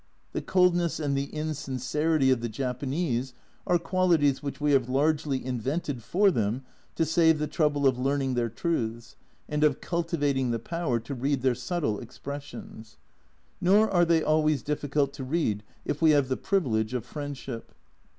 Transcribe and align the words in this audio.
The 0.33 0.41
coldness 0.41 0.99
and 0.99 1.15
the 1.15 1.25
insincerity 1.25 2.31
of 2.31 2.41
the 2.41 2.49
Japanese 2.49 3.35
are 3.67 3.77
qualities 3.77 4.41
which 4.41 4.59
we 4.59 4.71
have 4.71 4.89
largely 4.89 5.45
invented 5.45 6.01
for 6.01 6.31
them 6.31 6.63
to 6.95 7.05
save 7.05 7.35
us 7.35 7.41
the 7.41 7.45
trouble 7.47 7.85
of 7.85 7.99
learning 7.99 8.33
their 8.33 8.49
truths, 8.49 9.15
and 9.47 9.63
of 9.63 9.79
cultivating 9.79 10.49
the 10.49 10.57
power 10.57 10.99
to 10.99 11.13
read 11.13 11.43
their 11.43 11.53
subtle 11.53 11.99
expressions. 11.99 12.97
Nor 13.61 13.91
are 13.91 14.03
they 14.03 14.23
always 14.23 14.63
difficult 14.63 15.13
to 15.13 15.23
read 15.23 15.61
if 15.85 16.01
we 16.01 16.09
have 16.09 16.29
the 16.29 16.35
privilege 16.35 16.95
of 16.95 17.05
friendship. 17.05 17.71